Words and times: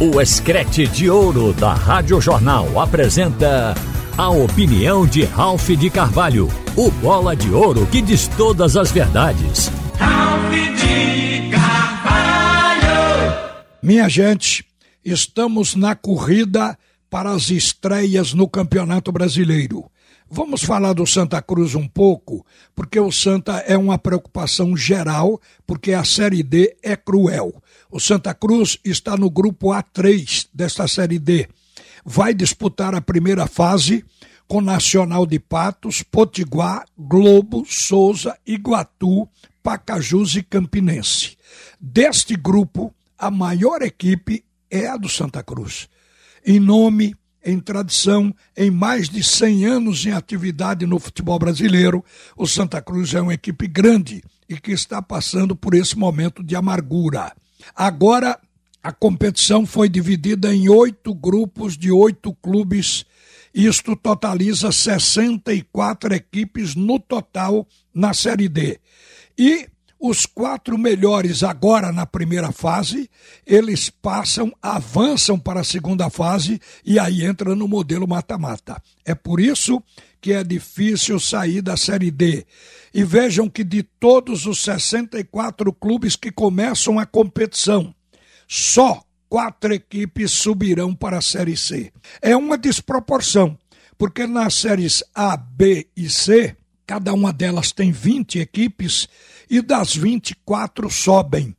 O 0.00 0.20
Escrete 0.20 0.88
de 0.88 1.08
Ouro 1.08 1.52
da 1.52 1.72
Rádio 1.72 2.20
Jornal 2.20 2.80
apresenta 2.80 3.76
a 4.18 4.28
opinião 4.28 5.06
de 5.06 5.24
Ralph 5.24 5.68
de 5.68 5.88
Carvalho, 5.88 6.48
o 6.76 6.90
bola 6.90 7.36
de 7.36 7.48
ouro 7.50 7.86
que 7.86 8.02
diz 8.02 8.26
todas 8.26 8.76
as 8.76 8.90
verdades. 8.90 9.70
Ralph 9.96 10.50
de 10.50 11.48
Carvalho! 11.48 12.84
Minha 13.80 14.08
gente, 14.08 14.66
estamos 15.04 15.76
na 15.76 15.94
corrida 15.94 16.76
para 17.08 17.30
as 17.30 17.48
estreias 17.50 18.34
no 18.34 18.48
Campeonato 18.48 19.12
Brasileiro. 19.12 19.84
Vamos 20.28 20.64
falar 20.64 20.94
do 20.94 21.06
Santa 21.06 21.40
Cruz 21.40 21.76
um 21.76 21.86
pouco, 21.86 22.44
porque 22.74 22.98
o 22.98 23.12
Santa 23.12 23.58
é 23.68 23.78
uma 23.78 23.96
preocupação 23.96 24.76
geral, 24.76 25.40
porque 25.64 25.92
a 25.92 26.02
Série 26.02 26.42
D 26.42 26.76
é 26.82 26.96
cruel. 26.96 27.62
O 27.94 28.00
Santa 28.00 28.34
Cruz 28.34 28.76
está 28.84 29.16
no 29.16 29.30
grupo 29.30 29.68
A3 29.68 30.48
desta 30.52 30.88
Série 30.88 31.16
D. 31.16 31.48
Vai 32.04 32.34
disputar 32.34 32.92
a 32.92 33.00
primeira 33.00 33.46
fase 33.46 34.04
com 34.48 34.60
Nacional 34.60 35.24
de 35.24 35.38
Patos, 35.38 36.02
Potiguar, 36.02 36.84
Globo, 36.98 37.64
Souza, 37.64 38.36
Iguatu, 38.44 39.28
Pacajus 39.62 40.34
e 40.34 40.42
Campinense. 40.42 41.36
Deste 41.80 42.34
grupo, 42.34 42.92
a 43.16 43.30
maior 43.30 43.80
equipe 43.80 44.44
é 44.68 44.88
a 44.88 44.96
do 44.96 45.08
Santa 45.08 45.40
Cruz. 45.44 45.88
Em 46.44 46.58
nome, 46.58 47.14
em 47.44 47.60
tradição, 47.60 48.34
em 48.56 48.72
mais 48.72 49.08
de 49.08 49.22
100 49.22 49.66
anos 49.66 50.04
em 50.04 50.10
atividade 50.10 50.84
no 50.84 50.98
futebol 50.98 51.38
brasileiro, 51.38 52.04
o 52.36 52.44
Santa 52.44 52.82
Cruz 52.82 53.14
é 53.14 53.20
uma 53.20 53.34
equipe 53.34 53.68
grande 53.68 54.20
e 54.48 54.58
que 54.58 54.72
está 54.72 55.00
passando 55.00 55.54
por 55.54 55.74
esse 55.74 55.96
momento 55.96 56.42
de 56.42 56.56
amargura. 56.56 57.32
Agora, 57.74 58.38
a 58.82 58.92
competição 58.92 59.64
foi 59.64 59.88
dividida 59.88 60.54
em 60.54 60.68
oito 60.68 61.14
grupos 61.14 61.76
de 61.76 61.90
oito 61.90 62.34
clubes. 62.34 63.06
Isto 63.54 63.96
totaliza 63.96 64.70
64 64.72 66.14
equipes 66.14 66.74
no 66.74 66.98
total 66.98 67.66
na 67.94 68.12
Série 68.12 68.48
D. 68.48 68.80
E 69.38 69.68
os 70.06 70.26
quatro 70.26 70.76
melhores 70.76 71.42
agora 71.42 71.90
na 71.90 72.04
primeira 72.04 72.52
fase, 72.52 73.08
eles 73.46 73.88
passam, 73.88 74.52
avançam 74.60 75.38
para 75.38 75.60
a 75.60 75.64
segunda 75.64 76.10
fase 76.10 76.60
e 76.84 76.98
aí 76.98 77.24
entra 77.24 77.54
no 77.54 77.66
modelo 77.66 78.06
mata-mata. 78.06 78.82
É 79.02 79.14
por 79.14 79.40
isso 79.40 79.82
que 80.20 80.34
é 80.34 80.44
difícil 80.44 81.18
sair 81.18 81.62
da 81.62 81.74
Série 81.74 82.10
D. 82.10 82.44
E 82.92 83.02
vejam 83.02 83.48
que 83.48 83.64
de 83.64 83.82
todos 83.82 84.44
os 84.44 84.62
64 84.62 85.72
clubes 85.72 86.16
que 86.16 86.30
começam 86.30 86.98
a 86.98 87.06
competição, 87.06 87.94
só 88.46 89.02
quatro 89.26 89.72
equipes 89.72 90.32
subirão 90.32 90.94
para 90.94 91.16
a 91.16 91.22
Série 91.22 91.56
C. 91.56 91.90
É 92.20 92.36
uma 92.36 92.58
desproporção, 92.58 93.58
porque 93.96 94.26
nas 94.26 94.52
séries 94.52 95.02
A, 95.14 95.34
B 95.34 95.88
e 95.96 96.10
C, 96.10 96.54
cada 96.86 97.12
uma 97.12 97.32
delas 97.32 97.72
tem 97.72 97.90
20 97.90 98.38
equipes 98.38 99.08
e 99.48 99.60
das 99.60 99.94
24 99.94 100.90
sobem. 100.90 101.54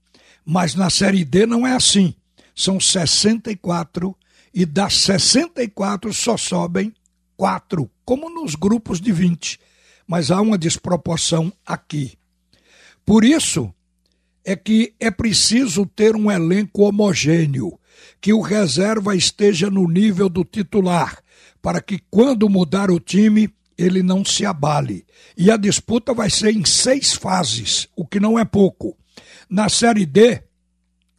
Mas 0.45 0.75
na 0.75 0.89
Série 0.89 1.25
D 1.25 1.45
não 1.45 1.65
é 1.65 1.73
assim. 1.73 2.13
São 2.55 2.79
64 2.79 4.15
e 4.53 4.65
das 4.65 4.93
64 4.95 6.13
só 6.13 6.37
sobem 6.37 6.93
4, 7.35 7.89
como 8.05 8.29
nos 8.29 8.55
grupos 8.55 9.01
de 9.01 9.11
20. 9.11 9.59
Mas 10.07 10.31
há 10.31 10.39
uma 10.39 10.57
desproporção 10.57 11.51
aqui. 11.65 12.17
Por 13.05 13.25
isso 13.25 13.73
é 14.43 14.55
que 14.55 14.93
é 14.99 15.09
preciso 15.09 15.85
ter 15.85 16.15
um 16.15 16.31
elenco 16.31 16.83
homogêneo, 16.83 17.77
que 18.21 18.31
o 18.31 18.41
reserva 18.41 19.15
esteja 19.15 19.69
no 19.69 19.87
nível 19.87 20.29
do 20.29 20.43
titular, 20.45 21.19
para 21.61 21.81
que 21.81 21.99
quando 22.11 22.47
mudar 22.47 22.91
o 22.91 22.99
time 22.99 23.49
ele 23.77 24.01
não 24.01 24.23
se 24.23 24.45
abale. 24.45 25.05
E 25.37 25.51
a 25.51 25.57
disputa 25.57 26.13
vai 26.13 26.29
ser 26.29 26.55
em 26.55 26.65
seis 26.65 27.13
fases, 27.13 27.87
o 27.95 28.05
que 28.05 28.19
não 28.19 28.39
é 28.39 28.45
pouco. 28.45 28.97
Na 29.49 29.69
Série 29.69 30.05
D, 30.05 30.41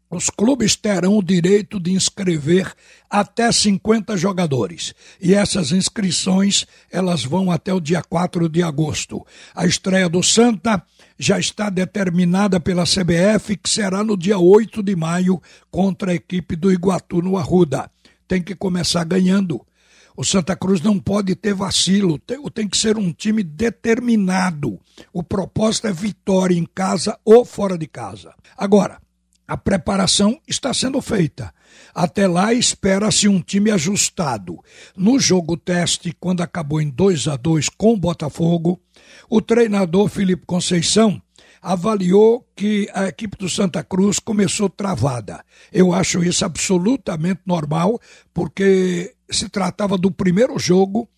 os 0.09 0.31
clubes 0.31 0.77
terão 0.77 1.19
o 1.19 1.23
direito 1.23 1.81
de 1.81 1.93
inscrever 1.93 2.73
até 3.11 3.51
50 3.51 4.17
jogadores. 4.17 4.95
E 5.21 5.35
essas 5.35 5.73
inscrições, 5.73 6.65
elas 6.91 7.25
vão 7.25 7.51
até 7.51 7.75
o 7.75 7.81
dia 7.81 8.03
4 8.03 8.49
de 8.49 8.63
agosto. 8.63 9.27
A 9.55 9.67
estreia 9.67 10.09
do 10.09 10.23
Santa 10.23 10.83
já 11.19 11.39
está 11.39 11.69
determinada 11.69 12.61
pela 12.61 12.85
CBF, 12.85 13.57
que 13.57 13.69
será 13.69 14.05
no 14.05 14.17
dia 14.17 14.39
8 14.39 14.81
de 14.83 14.95
maio 14.95 15.43
contra 15.71 16.13
a 16.13 16.15
equipe 16.15 16.55
do 16.55 16.73
Iguatu 16.73 17.21
no 17.21 17.37
Arruda. 17.37 17.91
Tem 18.29 18.41
que 18.41 18.55
começar 18.55 19.03
ganhando 19.05 19.67
o 20.17 20.25
Santa 20.25 20.57
Cruz 20.57 20.81
não 20.81 20.99
pode 20.99 21.35
ter 21.37 21.55
vacilo, 21.55 22.19
tem, 22.19 22.43
tem 22.51 22.69
que 22.69 22.77
ser 22.77 22.97
um 22.97 23.13
time 23.13 23.43
determinado. 23.43 24.81
O 25.13 25.23
propósito 25.23 25.87
é 25.87 25.93
vitória 25.93 26.57
em 26.57 26.65
casa 26.65 27.19
ou 27.25 27.45
fora 27.45 27.77
de 27.77 27.87
casa. 27.87 28.33
Agora, 28.57 28.99
a 29.47 29.57
preparação 29.57 30.41
está 30.49 30.75
sendo 30.75 31.01
feita. 31.01 31.55
Até 31.95 32.27
lá 32.27 32.53
espera-se 32.53 33.29
um 33.29 33.41
time 33.41 33.71
ajustado. 33.71 34.59
No 34.97 35.21
jogo 35.21 35.57
teste, 35.57 36.17
quando 36.19 36.41
acabou 36.41 36.81
em 36.81 36.89
2 36.89 37.29
a 37.29 37.37
2 37.37 37.69
com 37.69 37.93
o 37.93 37.97
Botafogo, 37.97 38.81
o 39.29 39.41
treinador 39.41 40.09
Felipe 40.09 40.47
Conceição 40.47 41.23
avaliou 41.67 42.47
que 42.55 42.89
a 42.95 43.09
equipe 43.09 43.37
do 43.37 43.49
Santa 43.49 43.83
Cruz 43.83 44.21
começou 44.21 44.71
travada. 44.71 45.45
Eu 45.73 45.93
acho 45.93 46.23
isso 46.23 46.45
absolutamente 46.45 47.41
normal, 47.45 48.01
porque 48.33 49.13
se 49.29 49.49
tratava 49.49 49.99
do 49.99 50.09
primeiro 50.09 50.57
jogo, 50.61 51.09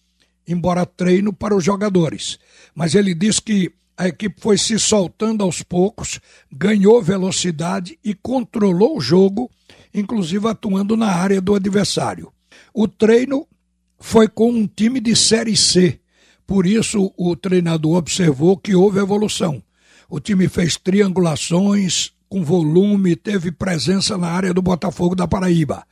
embora 0.47 0.87
treino 0.87 1.35
para 1.35 1.55
os 1.55 1.63
jogadores. 1.63 2.39
Mas 2.75 2.95
ele 2.95 3.15
disse 3.15 3.43
que 3.43 3.71
a 3.95 4.09
equipe 4.09 4.41
foi 4.41 4.57
se 4.57 4.79
soltando 4.79 5.45
aos 5.45 5.63
poucos, 5.63 6.19
ganhou 6.51 7.03
velocidade 7.03 7.99
e 8.03 8.15
controlou 8.15 8.97
o 8.97 9.03
jogo, 9.03 9.51
inclusive 9.93 10.49
atuando 10.49 10.97
na 10.97 11.09
área 11.09 11.43
do 11.43 11.55
adversário. 11.55 12.33
O 12.73 12.89
treino 12.89 13.47
foi 13.99 14.27
com 14.27 14.51
um 14.51 14.67
time 14.67 14.99
de 14.99 15.15
Série 15.15 15.59
C, 15.59 16.01
por 16.47 16.65
isso 16.65 17.13
o 17.19 17.37
treinador 17.37 17.99
observou 17.99 18.57
que 18.57 18.75
houve 18.75 18.99
evolução. 18.99 19.63
O 20.11 20.19
time 20.19 20.49
fez 20.49 20.77
triangulações 20.77 22.13
com 22.31 22.43
volume, 22.43 23.15
teve 23.15 23.53
presença 23.53 24.17
na 24.17 24.29
área 24.29 24.55
do 24.55 24.63
Botafogo 24.63 25.15
da 25.15 25.29
Paraíba. 25.29 25.85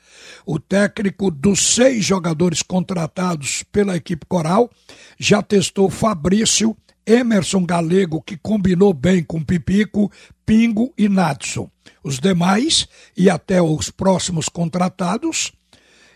O 0.47 0.59
técnico 0.59 1.31
dos 1.31 1.75
seis 1.75 2.05
jogadores 2.05 2.63
contratados 2.63 3.63
pela 3.71 3.97
equipe 3.97 4.25
coral 4.27 4.71
já 5.19 5.43
testou 5.43 5.91
Fabrício, 5.91 6.75
Emerson 7.07 7.65
Galego, 7.67 8.23
que 8.23 8.39
combinou 8.39 8.95
bem 8.95 9.23
com 9.23 9.43
Pipico, 9.43 10.11
Pingo 10.47 10.95
e 10.97 11.09
Nadson. 11.11 11.71
Os 12.03 12.19
demais, 12.19 12.89
e 13.15 13.29
até 13.29 13.61
os 13.61 13.91
próximos 13.91 14.49
contratados, 14.49 15.53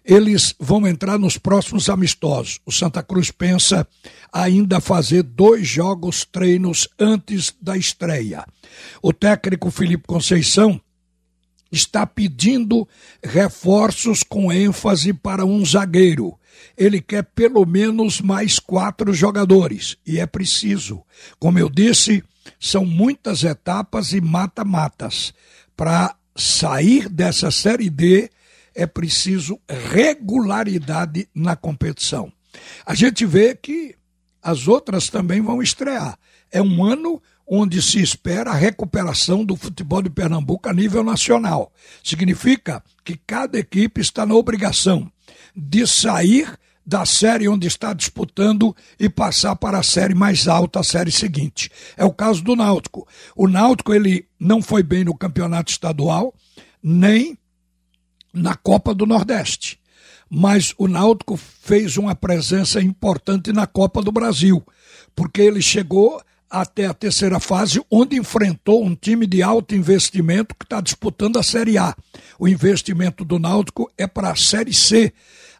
eles 0.04 0.54
vão 0.58 0.86
entrar 0.86 1.18
nos 1.18 1.36
próximos 1.36 1.88
amistosos. 1.88 2.60
O 2.64 2.72
Santa 2.72 3.02
Cruz 3.02 3.30
pensa 3.30 3.86
ainda 4.32 4.80
fazer 4.80 5.22
dois 5.22 5.66
jogos 5.66 6.24
treinos 6.24 6.88
antes 6.98 7.54
da 7.60 7.76
estreia. 7.76 8.44
O 9.02 9.12
técnico 9.12 9.70
Felipe 9.70 10.06
Conceição 10.06 10.80
está 11.70 12.06
pedindo 12.06 12.88
reforços 13.22 14.22
com 14.22 14.52
ênfase 14.52 15.12
para 15.12 15.44
um 15.44 15.64
zagueiro. 15.64 16.36
Ele 16.76 17.00
quer 17.00 17.22
pelo 17.22 17.64
menos 17.64 18.20
mais 18.20 18.58
quatro 18.58 19.14
jogadores, 19.14 19.96
e 20.06 20.18
é 20.18 20.26
preciso. 20.26 21.02
Como 21.38 21.58
eu 21.58 21.70
disse, 21.70 22.24
são 22.58 22.84
muitas 22.84 23.44
etapas 23.44 24.12
e 24.12 24.20
mata-matas. 24.20 25.32
Para 25.76 26.14
sair 26.36 27.08
dessa 27.08 27.50
Série 27.50 27.88
D, 27.88 28.30
é 28.74 28.86
preciso 28.86 29.60
regularidade 29.68 31.28
na 31.34 31.56
competição. 31.56 32.32
A 32.84 32.94
gente 32.94 33.24
vê 33.24 33.54
que 33.54 33.94
as 34.42 34.66
outras 34.66 35.08
também 35.08 35.40
vão 35.40 35.62
estrear. 35.62 36.18
É 36.50 36.62
um 36.62 36.84
ano 36.84 37.22
onde 37.46 37.82
se 37.82 38.00
espera 38.00 38.50
a 38.50 38.54
recuperação 38.54 39.44
do 39.44 39.56
futebol 39.56 40.00
de 40.00 40.08
Pernambuco 40.08 40.68
a 40.68 40.72
nível 40.72 41.02
nacional. 41.02 41.72
Significa 42.02 42.82
que 43.04 43.16
cada 43.26 43.58
equipe 43.58 44.00
está 44.00 44.24
na 44.24 44.34
obrigação 44.34 45.10
de 45.54 45.86
sair 45.86 46.48
da 46.86 47.04
série 47.04 47.48
onde 47.48 47.66
está 47.66 47.92
disputando 47.92 48.74
e 48.98 49.08
passar 49.08 49.54
para 49.56 49.78
a 49.78 49.82
série 49.82 50.14
mais 50.14 50.48
alta, 50.48 50.80
a 50.80 50.84
série 50.84 51.10
seguinte. 51.10 51.70
É 51.96 52.04
o 52.04 52.12
caso 52.12 52.42
do 52.42 52.56
Náutico. 52.56 53.06
O 53.36 53.46
Náutico 53.46 53.92
ele 53.92 54.26
não 54.38 54.62
foi 54.62 54.82
bem 54.82 55.04
no 55.04 55.16
campeonato 55.16 55.70
estadual, 55.70 56.34
nem 56.82 57.36
na 58.32 58.54
Copa 58.54 58.94
do 58.94 59.06
Nordeste. 59.06 59.78
Mas 60.28 60.72
o 60.78 60.86
Náutico 60.86 61.36
fez 61.36 61.96
uma 61.96 62.14
presença 62.14 62.80
importante 62.80 63.52
na 63.52 63.66
Copa 63.66 64.00
do 64.00 64.12
Brasil, 64.12 64.64
porque 65.14 65.40
ele 65.40 65.60
chegou 65.60 66.22
até 66.48 66.86
a 66.86 66.94
terceira 66.94 67.38
fase, 67.38 67.80
onde 67.90 68.16
enfrentou 68.16 68.84
um 68.84 68.94
time 68.94 69.26
de 69.26 69.42
alto 69.42 69.74
investimento 69.74 70.54
que 70.54 70.64
está 70.64 70.80
disputando 70.80 71.38
a 71.38 71.42
Série 71.42 71.78
A. 71.78 71.94
O 72.38 72.48
investimento 72.48 73.24
do 73.24 73.38
Náutico 73.38 73.90
é 73.96 74.06
para 74.06 74.32
a 74.32 74.36
Série 74.36 74.74
C. 74.74 75.12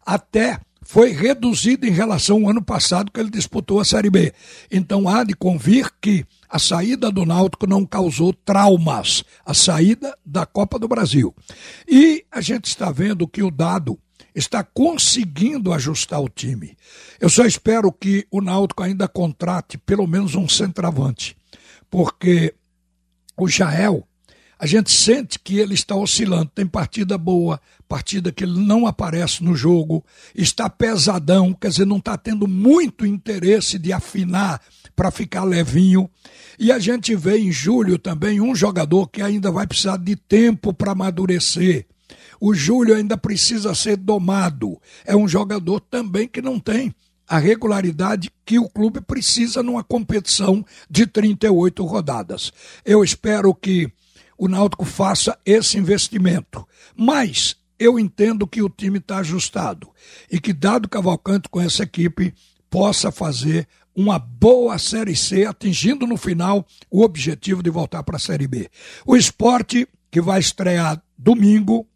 Até 0.05 0.59
foi 0.81 1.11
reduzido 1.11 1.87
em 1.87 1.91
relação 1.91 2.43
ao 2.43 2.49
ano 2.49 2.61
passado, 2.61 3.11
que 3.11 3.19
ele 3.19 3.29
disputou 3.29 3.79
a 3.79 3.85
Série 3.85 4.09
B. 4.09 4.33
Então 4.69 5.07
há 5.07 5.23
de 5.23 5.33
convir 5.33 5.89
que 6.01 6.25
a 6.51 6.59
saída 6.59 7.09
do 7.09 7.25
Náutico 7.25 7.65
não 7.65 7.85
causou 7.85 8.33
traumas, 8.33 9.23
a 9.45 9.53
saída 9.53 10.17
da 10.25 10.45
Copa 10.45 10.77
do 10.77 10.85
Brasil. 10.85 11.33
E 11.87 12.25
a 12.29 12.41
gente 12.41 12.65
está 12.65 12.91
vendo 12.91 13.25
que 13.25 13.41
o 13.41 13.49
dado 13.49 13.97
está 14.35 14.61
conseguindo 14.61 15.71
ajustar 15.71 16.19
o 16.21 16.27
time. 16.27 16.77
Eu 17.21 17.29
só 17.29 17.45
espero 17.45 17.89
que 17.89 18.27
o 18.29 18.41
Náutico 18.41 18.83
ainda 18.83 19.07
contrate 19.07 19.77
pelo 19.77 20.05
menos 20.05 20.35
um 20.35 20.47
centroavante, 20.47 21.37
porque 21.89 22.53
o 23.37 23.47
Jael, 23.47 24.05
a 24.59 24.65
gente 24.65 24.91
sente 24.91 25.39
que 25.39 25.57
ele 25.57 25.73
está 25.73 25.95
oscilando. 25.95 26.51
Tem 26.53 26.67
partida 26.67 27.17
boa, 27.17 27.61
partida 27.87 28.31
que 28.31 28.43
ele 28.43 28.59
não 28.59 28.85
aparece 28.85 29.41
no 29.41 29.55
jogo, 29.55 30.03
está 30.35 30.69
pesadão, 30.69 31.53
quer 31.53 31.69
dizer, 31.69 31.85
não 31.85 31.97
está 31.97 32.17
tendo 32.17 32.45
muito 32.45 33.05
interesse 33.05 33.79
de 33.79 33.93
afinar 33.93 34.61
para 34.95 35.11
ficar 35.11 35.43
levinho. 35.43 36.09
E 36.59 36.71
a 36.71 36.79
gente 36.79 37.15
vê 37.15 37.37
em 37.37 37.51
julho 37.51 37.97
também 37.97 38.41
um 38.41 38.55
jogador 38.55 39.07
que 39.07 39.21
ainda 39.21 39.51
vai 39.51 39.65
precisar 39.65 39.97
de 39.97 40.15
tempo 40.15 40.73
para 40.73 40.91
amadurecer. 40.91 41.85
O 42.39 42.53
Júlio 42.53 42.95
ainda 42.95 43.15
precisa 43.15 43.75
ser 43.75 43.97
domado. 43.97 44.79
É 45.05 45.15
um 45.15 45.27
jogador 45.27 45.79
também 45.79 46.27
que 46.27 46.41
não 46.41 46.59
tem 46.59 46.93
a 47.27 47.37
regularidade 47.37 48.29
que 48.45 48.59
o 48.59 48.67
clube 48.67 48.99
precisa 48.99 49.63
numa 49.63 49.83
competição 49.83 50.65
de 50.89 51.07
38 51.07 51.85
rodadas. 51.85 52.51
Eu 52.83 53.03
espero 53.03 53.55
que 53.55 53.89
o 54.37 54.47
Náutico 54.49 54.83
faça 54.83 55.37
esse 55.45 55.77
investimento. 55.77 56.67
Mas 56.93 57.55
eu 57.79 57.97
entendo 57.97 58.45
que 58.45 58.61
o 58.61 58.69
time 58.69 58.97
está 58.97 59.19
ajustado 59.19 59.89
e 60.29 60.41
que, 60.41 60.51
dado 60.51 60.89
Cavalcante 60.89 61.47
com 61.47 61.61
essa 61.61 61.83
equipe, 61.83 62.33
possa 62.69 63.11
fazer 63.11 63.67
uma 63.95 64.17
boa 64.17 64.77
Série 64.77 65.15
C, 65.15 65.45
atingindo 65.45 66.07
no 66.07 66.17
final 66.17 66.65
o 66.89 67.01
objetivo 67.01 67.61
de 67.61 67.69
voltar 67.69 68.03
para 68.03 68.15
a 68.15 68.19
Série 68.19 68.47
B. 68.47 68.69
O 69.05 69.15
esporte, 69.15 69.87
que 70.09 70.21
vai 70.21 70.39
estrear 70.39 71.01
domingo, 71.17 71.87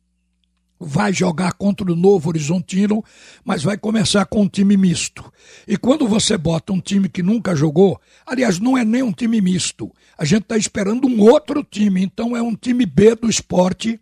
vai 0.80 1.14
jogar 1.14 1.54
contra 1.54 1.90
o 1.90 1.96
Novo 1.96 2.30
Horizontino, 2.30 3.04
mas 3.44 3.64
vai 3.64 3.78
começar 3.78 4.26
com 4.26 4.42
um 4.42 4.48
time 4.48 4.76
misto. 4.76 5.32
E 5.68 5.78
quando 5.78 6.08
você 6.08 6.38
bota 6.38 6.74
um 6.74 6.82
time 6.82 7.08
que 7.08 7.24
nunca 7.24 7.56
jogou, 7.56 8.00
aliás, 8.26 8.60
não 8.60 8.78
é 8.78 8.84
nem 8.84 9.02
um 9.02 9.12
time 9.12 9.40
misto, 9.42 9.92
a 10.18 10.26
gente 10.26 10.44
está 10.44 10.58
esperando 10.58 11.08
um 11.08 11.22
outro 11.22 11.64
time, 11.64 12.04
então 12.04 12.36
é 12.36 12.42
um 12.42 12.56
time 12.56 12.86
B 12.86 13.16
do 13.16 13.30
esporte, 13.30 14.00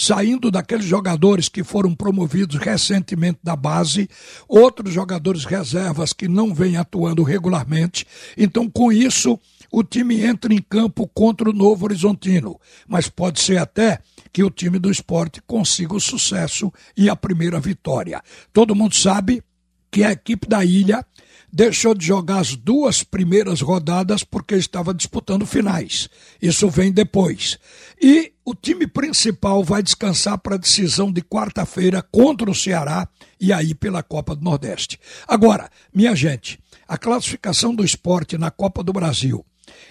saindo 0.00 0.50
daqueles 0.50 0.86
jogadores 0.86 1.46
que 1.46 1.62
foram 1.62 1.94
promovidos 1.94 2.56
recentemente 2.56 3.38
da 3.42 3.54
base, 3.54 4.08
outros 4.48 4.94
jogadores 4.94 5.44
reservas 5.44 6.14
que 6.14 6.26
não 6.26 6.54
vêm 6.54 6.78
atuando 6.78 7.22
regularmente. 7.22 8.06
Então, 8.34 8.66
com 8.66 8.90
isso, 8.90 9.38
o 9.70 9.84
time 9.84 10.22
entra 10.22 10.54
em 10.54 10.62
campo 10.62 11.06
contra 11.06 11.50
o 11.50 11.52
Novo 11.52 11.84
Horizontino, 11.84 12.58
mas 12.88 13.10
pode 13.10 13.40
ser 13.40 13.58
até 13.58 13.98
que 14.32 14.42
o 14.42 14.50
time 14.50 14.78
do 14.78 14.90
esporte 14.90 15.42
consiga 15.46 15.94
o 15.94 16.00
sucesso 16.00 16.72
e 16.96 17.10
a 17.10 17.14
primeira 17.14 17.60
vitória. 17.60 18.22
Todo 18.54 18.74
mundo 18.74 18.94
sabe 18.94 19.42
que 19.90 20.02
a 20.02 20.12
equipe 20.12 20.48
da 20.48 20.64
ilha 20.64 21.04
deixou 21.52 21.94
de 21.94 22.06
jogar 22.06 22.38
as 22.38 22.54
duas 22.54 23.02
primeiras 23.02 23.60
rodadas 23.60 24.22
porque 24.22 24.54
estava 24.54 24.94
disputando 24.94 25.46
finais. 25.46 26.08
Isso 26.40 26.68
vem 26.68 26.92
depois. 26.92 27.58
E 28.00 28.32
o 28.44 28.54
time 28.54 28.86
principal 28.86 29.62
vai 29.62 29.82
descansar 29.82 30.38
para 30.38 30.54
a 30.54 30.58
decisão 30.58 31.12
de 31.12 31.22
quarta-feira 31.22 32.02
contra 32.02 32.50
o 32.50 32.54
Ceará 32.54 33.08
e 33.40 33.52
aí 33.52 33.74
pela 33.74 34.02
Copa 34.02 34.34
do 34.34 34.44
Nordeste. 34.44 34.98
Agora, 35.26 35.70
minha 35.94 36.14
gente, 36.14 36.58
a 36.86 36.96
classificação 36.96 37.74
do 37.74 37.84
esporte 37.84 38.38
na 38.38 38.50
Copa 38.50 38.82
do 38.82 38.92
Brasil 38.92 39.44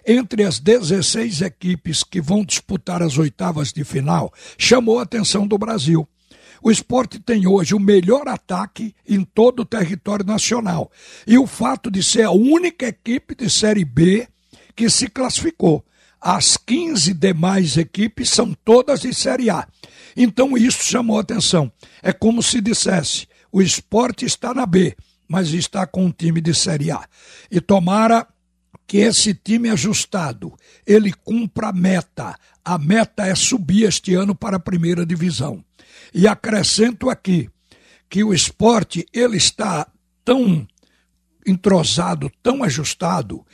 entre 0.05 0.43
as 0.43 0.59
16 0.59 1.41
equipes 1.41 2.03
que 2.03 2.21
vão 2.21 2.43
disputar 2.43 3.01
as 3.01 3.17
oitavas 3.17 3.71
de 3.71 3.83
final, 3.83 4.33
chamou 4.57 4.99
a 4.99 5.03
atenção 5.03 5.47
do 5.47 5.57
Brasil. 5.57 6.07
O 6.61 6.69
esporte 6.69 7.19
tem 7.19 7.47
hoje 7.47 7.73
o 7.73 7.79
melhor 7.79 8.27
ataque 8.27 8.93
em 9.07 9.23
todo 9.23 9.61
o 9.61 9.65
território 9.65 10.25
nacional. 10.25 10.91
E 11.25 11.37
o 11.37 11.47
fato 11.47 11.89
de 11.89 12.03
ser 12.03 12.23
a 12.23 12.31
única 12.31 12.87
equipe 12.87 13.35
de 13.35 13.49
Série 13.49 13.85
B 13.85 14.27
que 14.75 14.89
se 14.89 15.07
classificou. 15.07 15.83
As 16.21 16.57
15 16.57 17.13
demais 17.13 17.77
equipes 17.77 18.29
são 18.29 18.53
todas 18.65 19.01
de 19.01 19.13
Série 19.13 19.49
A. 19.49 19.67
Então 20.15 20.57
isso 20.57 20.83
chamou 20.83 21.17
atenção. 21.17 21.71
É 22.01 22.11
como 22.11 22.43
se 22.43 22.59
dissesse: 22.59 23.27
o 23.51 23.61
esporte 23.61 24.25
está 24.25 24.53
na 24.53 24.65
B, 24.65 24.95
mas 25.27 25.53
está 25.53 25.87
com 25.87 26.05
um 26.05 26.11
time 26.11 26.41
de 26.41 26.53
Série 26.53 26.91
A. 26.91 27.07
E 27.49 27.61
tomara 27.61 28.27
que 28.85 28.97
esse 28.97 29.33
time 29.33 29.69
ajustado 29.69 30.53
ele 30.85 31.13
cumpra 31.13 31.69
a 31.69 31.73
meta. 31.73 32.35
A 32.65 32.77
meta 32.77 33.25
é 33.25 33.35
subir 33.35 33.83
este 33.83 34.13
ano 34.13 34.35
para 34.35 34.57
a 34.57 34.59
primeira 34.59 35.05
divisão. 35.05 35.63
E 36.13 36.27
acrescento 36.27 37.09
aqui 37.09 37.49
que 38.09 38.23
o 38.23 38.33
esporte 38.33 39.05
ele 39.13 39.37
está 39.37 39.87
tão 40.25 40.67
entrosado, 41.45 42.31
tão 42.41 42.63
ajustado, 42.63 43.45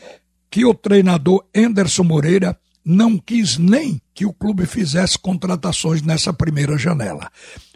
que 0.49 0.65
o 0.65 0.73
treinador 0.73 1.45
Anderson 1.55 2.03
Moreira 2.03 2.57
não 2.83 3.17
quis 3.17 3.57
nem 3.57 4.01
que 4.13 4.25
o 4.25 4.33
clube 4.33 4.65
fizesse 4.65 5.17
contratações 5.17 6.01
nessa 6.01 6.31
primeira 6.31 6.77
janela. 6.77 7.29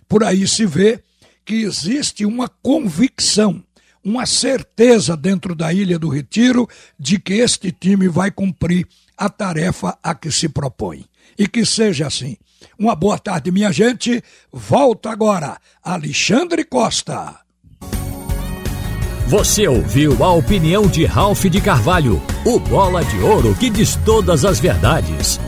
Por 0.08 0.24
aí 0.24 0.48
se 0.48 0.66
vê 0.66 1.04
que 1.44 1.56
existe 1.56 2.26
uma 2.26 2.48
convicção 2.48 3.64
uma 4.04 4.26
certeza 4.26 5.16
dentro 5.16 5.54
da 5.54 5.74
Ilha 5.74 6.00
do 6.00 6.10
Retiro 6.10 6.68
de 6.98 7.20
que 7.20 7.34
este 7.34 7.72
time 7.72 8.08
vai 8.08 8.32
cumprir 8.32 8.88
a 9.20 9.30
tarefa 9.30 9.98
a 10.02 10.16
que 10.16 10.32
se 10.32 10.48
propõe. 10.48 11.06
E 11.38 11.48
que 11.48 11.66
seja 11.66 12.08
assim. 12.08 12.38
Uma 12.78 12.96
boa 12.96 13.20
tarde, 13.20 13.52
minha 13.52 13.72
gente. 13.72 14.24
Volta 14.52 15.12
agora, 15.12 15.58
Alexandre 15.84 16.64
Costa. 16.64 17.36
Você 19.28 19.68
ouviu 19.68 20.24
a 20.24 20.34
opinião 20.34 20.88
de 20.88 21.06
Ralph 21.06 21.46
de 21.46 21.62
Carvalho, 21.62 22.20
o 22.46 22.60
bola 22.60 23.04
de 23.06 23.20
ouro 23.20 23.54
que 23.54 23.70
diz 23.70 23.96
todas 23.98 24.44
as 24.44 24.60
verdades. 24.60 25.40